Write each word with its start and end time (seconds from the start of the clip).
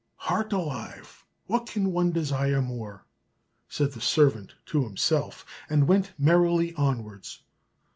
"Heart 0.15 0.51
alive! 0.51 1.27
What 1.45 1.67
can 1.67 1.91
one 1.91 2.11
desire 2.11 2.59
more?" 2.59 3.05
said 3.69 3.91
the 3.91 4.01
servant 4.01 4.55
to 4.65 4.83
himself, 4.83 5.45
and 5.69 5.87
went 5.87 6.13
merrily 6.17 6.73
onwards. 6.73 7.43